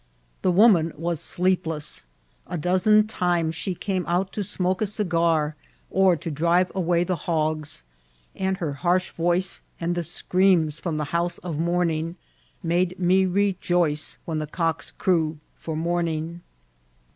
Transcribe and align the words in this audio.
The 0.41 0.49
woman 0.51 0.93
was 0.97 1.19
sleepless; 1.19 2.07
a 2.47 2.57
dozen 2.57 3.05
times 3.05 3.53
she 3.53 3.75
came 3.75 4.03
out 4.07 4.33
to 4.33 4.43
smoke 4.43 4.81
a 4.81 4.87
cigar 4.87 5.55
or 5.91 6.15
to 6.15 6.31
drive 6.31 6.71
away 6.73 7.03
the 7.03 7.15
hogs; 7.29 7.83
and 8.35 8.57
her 8.57 8.73
harsh 8.73 9.11
T<»ce, 9.15 9.61
and 9.79 9.93
the 9.93 10.01
screams 10.01 10.79
from 10.79 10.97
the 10.97 11.13
house 11.13 11.37
of 11.43 11.57
mourningi 11.59 12.15
made 12.63 12.97
me 12.99 13.27
re 13.27 13.55
joice 13.61 14.17
when 14.25 14.39
the 14.39 14.47
cocks 14.47 14.89
crew 14.89 15.37
for 15.55 15.75
morning. 15.77 16.41